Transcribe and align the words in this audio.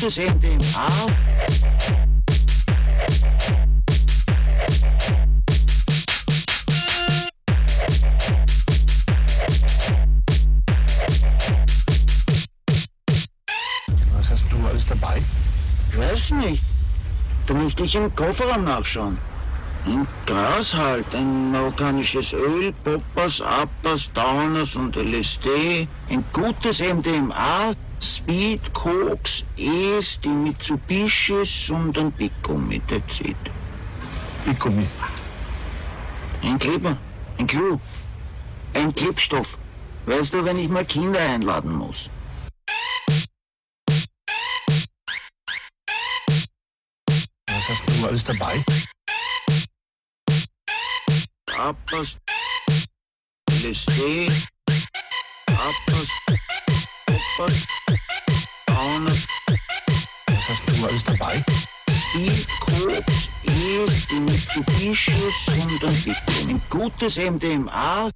Gutes 0.00 0.18
MDMA. 0.18 0.86
Was 14.12 14.30
hast 14.30 14.52
du 14.52 14.56
alles 14.68 14.86
dabei? 14.86 15.16
Weiß 15.96 16.30
nicht. 16.30 16.62
Du 17.48 17.54
musst 17.54 17.80
dich 17.80 17.96
im 17.96 18.14
Kofferraum 18.14 18.62
nachschauen. 18.62 19.18
Ein 19.84 20.06
Gras 20.26 20.74
halt, 20.74 21.12
ein 21.12 21.50
marokkanisches 21.50 22.34
Öl, 22.34 22.72
Poppers, 22.84 23.40
Appers, 23.40 24.12
Downers 24.12 24.76
und 24.76 24.94
LSD, 24.94 25.88
ein 26.08 26.24
gutes 26.32 26.78
MDMA, 26.78 27.72
Speed, 28.28 28.74
Koks, 28.74 29.42
Es, 29.56 30.20
die 30.20 30.28
Mitsubishis 30.28 31.70
und 31.70 31.96
ein 31.96 32.12
Piccum 32.12 32.68
mit 32.68 32.82
Zit. 33.10 33.34
Pikumi. 34.44 34.86
Ein 36.42 36.58
Kleber, 36.58 36.98
ein 37.38 37.46
Clou, 37.46 37.80
ein 38.74 38.94
Klebstoff. 38.94 39.56
Weißt 40.04 40.34
du, 40.34 40.44
wenn 40.44 40.58
ich 40.58 40.68
mal 40.68 40.84
Kinder 40.84 41.18
einladen 41.18 41.74
muss. 41.74 42.10
Was 47.46 47.68
hast 47.70 47.82
du 47.86 48.06
alles 48.06 48.24
dabei? 48.24 48.62
Appers, 51.56 52.18
LSD, 53.62 54.30
Appers, 55.46 56.10
Poppers, 57.38 57.66
Downers, 58.66 59.26
Was 60.26 60.48
hast 60.48 60.64
du 60.66 60.86
alles 60.86 61.04
dabei? 61.04 61.44
Speed, 61.88 62.48
Koks, 62.58 63.28
Es, 63.44 64.06
die 64.08 64.20
Mitsubishis 64.20 65.14
und. 65.46 66.50
Ein 66.50 66.60
gutes 66.68 67.16
MDMA, 67.16 68.10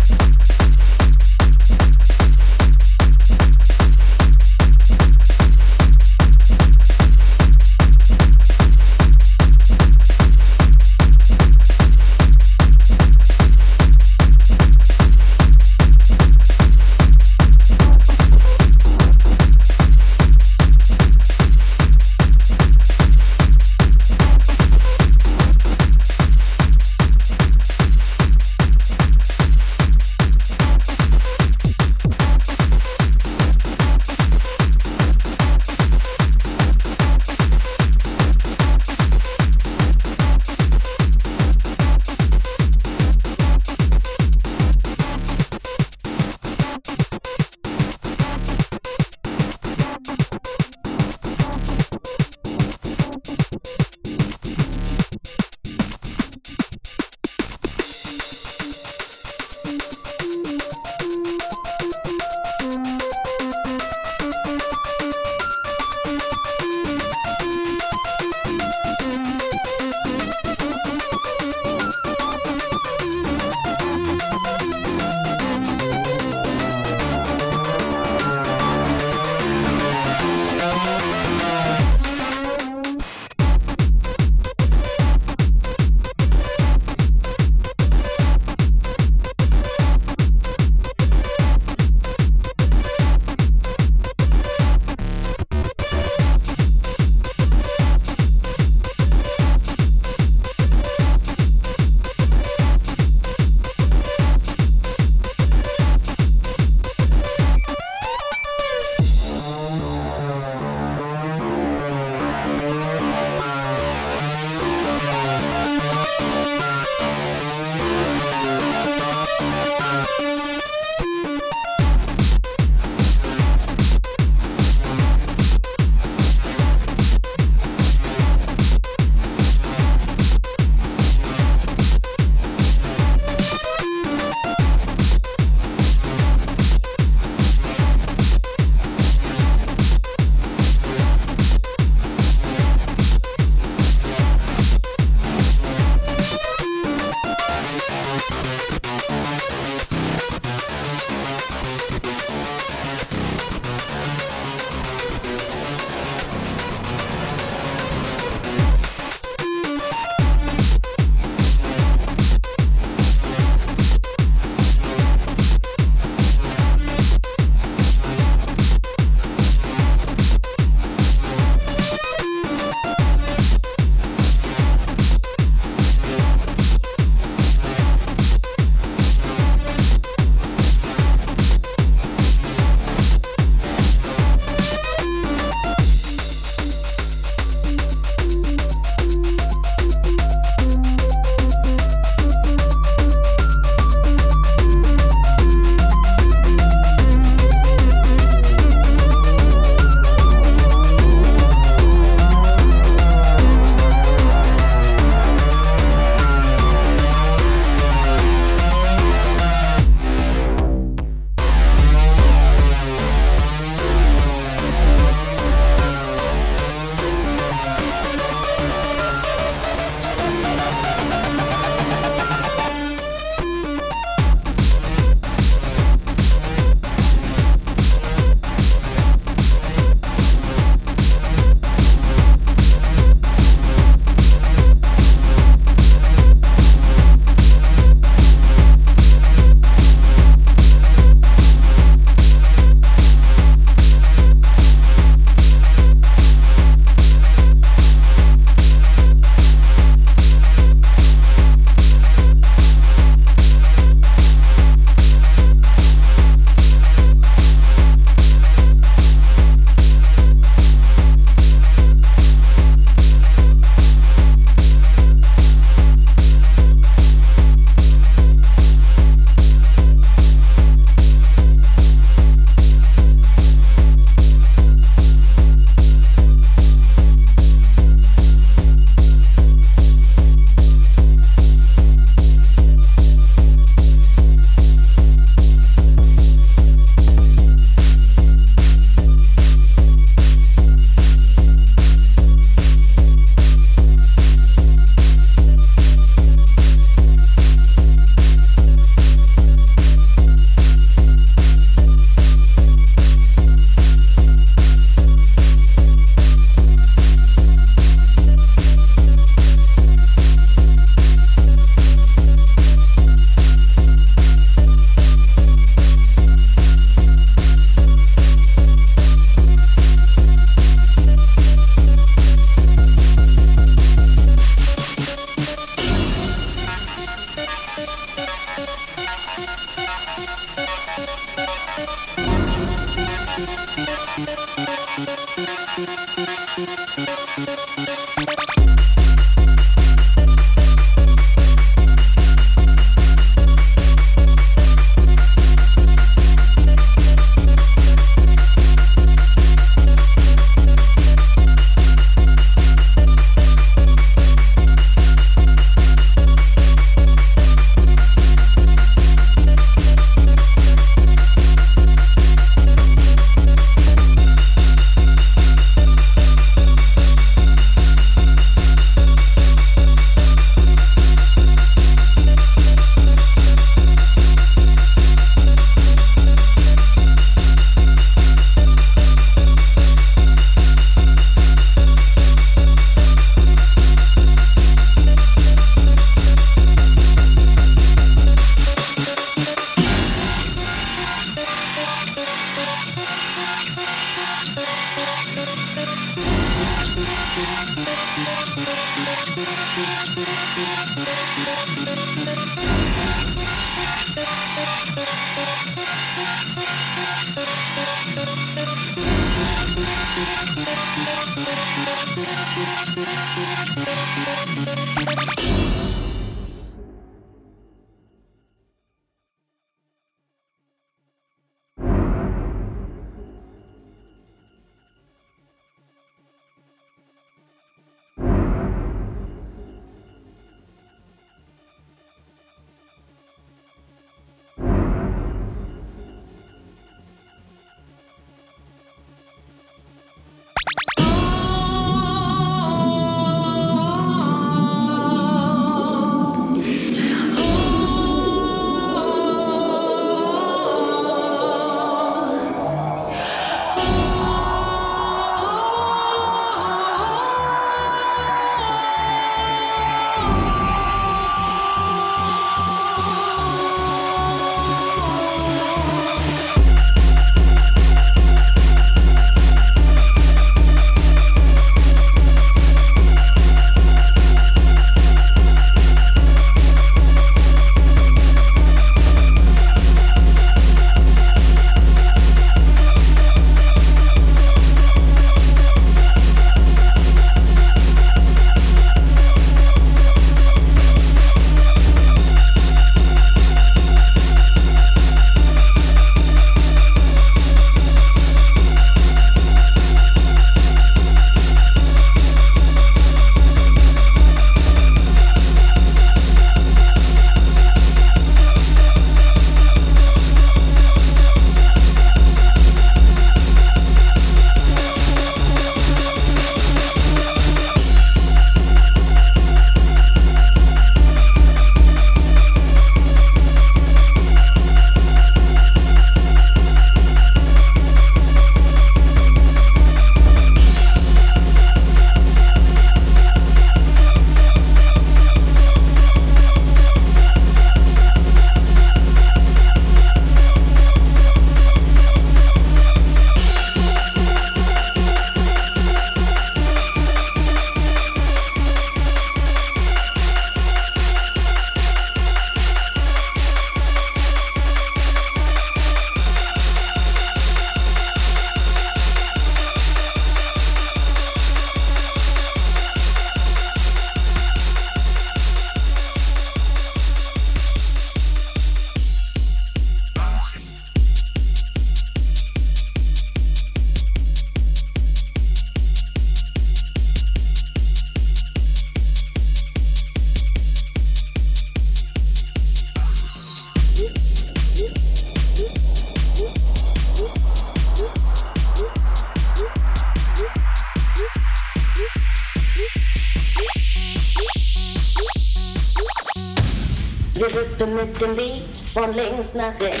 dem 598.22 598.36
Beat 598.36 598.76
von 598.94 599.12
links 599.14 599.54
nach 599.54 599.78
rechts. 599.80 600.00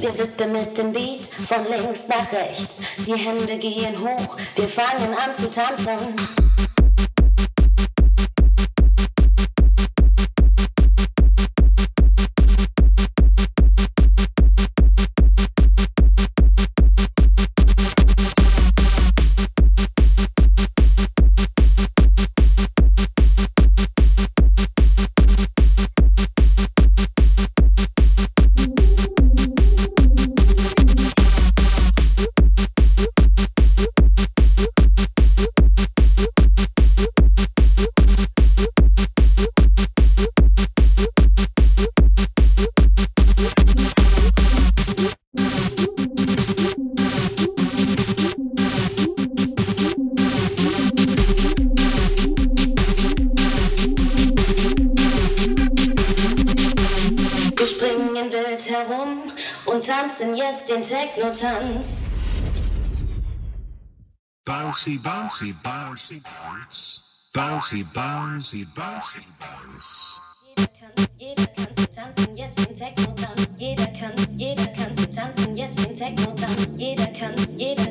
Wir 0.00 0.18
wippen 0.18 0.52
mit 0.52 0.76
dem 0.76 0.92
Beat 0.92 1.26
von 1.48 1.64
links 1.64 2.06
nach 2.08 2.30
rechts. 2.30 2.80
Die 2.98 3.14
Hände 3.14 3.56
gehen 3.56 3.98
hoch, 3.98 4.36
wir 4.54 4.68
fangen 4.68 5.14
an 5.14 5.34
zu 5.34 5.50
tanzen. 5.50 6.53
bouncy, 65.34 65.52
bouncy, 65.64 66.22
bounce. 66.22 67.00
Bouncy, 67.32 67.82
bouncy, 67.92 68.64
bouncy, 68.76 69.20
bounce. 69.40 70.20
Jeder 70.56 70.68
kann, 70.68 71.06
jeder 71.18 71.46
kann 71.48 71.76
wir 71.76 71.92
tanzen 71.92 72.36
jetzt 72.36 72.60
im 72.60 72.76
Techno-Tanz. 72.76 73.48
Jeder 73.58 73.86
kann, 73.86 74.38
jeder 74.38 74.66
kann 74.68 74.94
tanzen 75.12 75.56
jetzt 75.56 75.76
Techno-Tanz. 75.96 76.74
Jeder 76.76 77.06
jeder 77.56 77.86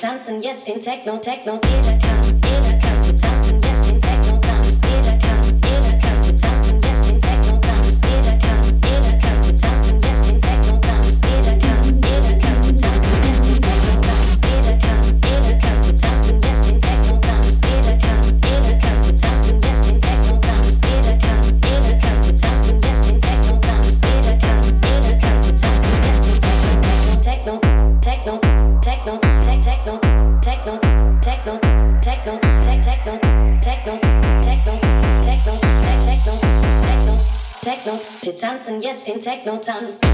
tanzen 0.00 0.42
jetzt 0.42 0.66
den 0.66 0.80
Techno, 0.80 1.18
Techno, 1.18 1.60
jeder 1.62 1.98
kann's. 1.98 2.49
tanzen 38.70 38.82
jetzt 38.82 39.06
den 39.06 39.20
Techno-Tanz. 39.20 40.09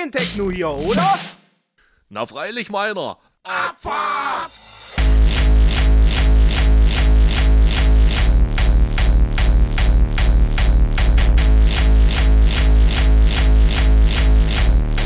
den 0.00 0.12
Techno 0.12 0.50
hier, 0.50 0.70
oder? 0.70 1.18
Na 2.08 2.26
freilich 2.26 2.70
meiner. 2.70 3.18
Abfahrt! 3.42 4.50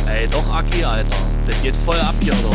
Ey, 0.06 0.28
doch 0.28 0.48
Aki, 0.54 0.84
Alter. 0.84 1.16
Das 1.46 1.62
geht 1.62 1.74
voll 1.84 1.98
ab 1.98 2.14
hier, 2.20 2.32
oder? 2.32 2.53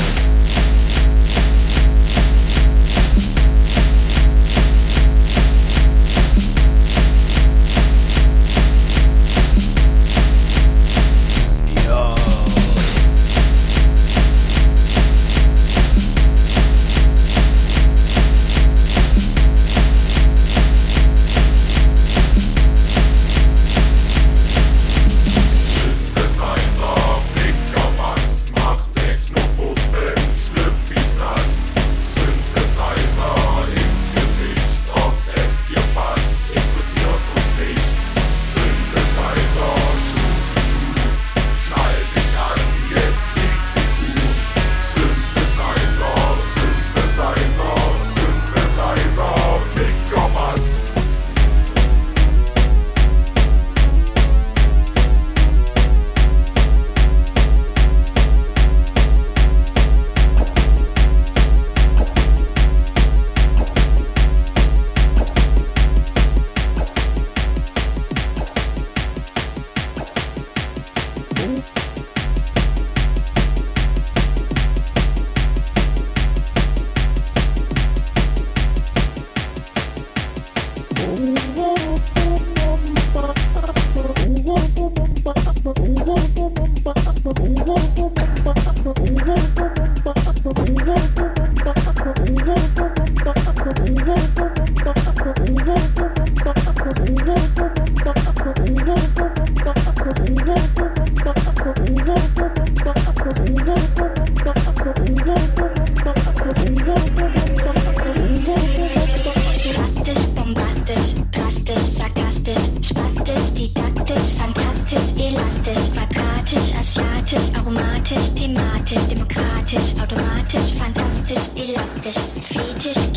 Plastisch, 121.79 122.19
Fetisch. 122.41 123.08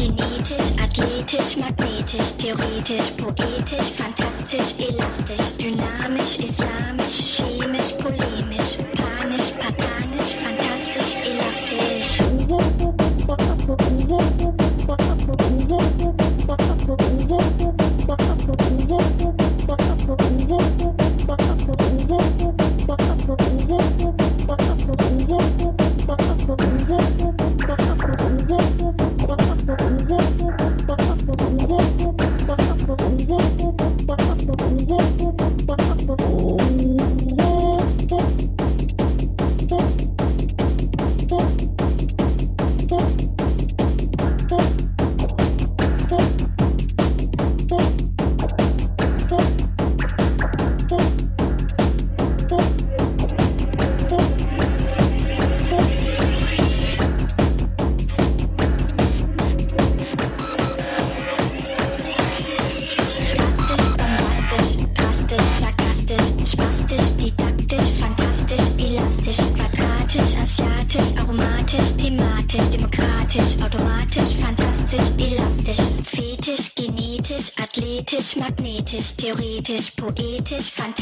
Magnetisch, 78.22 79.16
theoretisch, 79.16 79.90
poetisch, 79.96 80.70
fantastisch. 80.70 81.01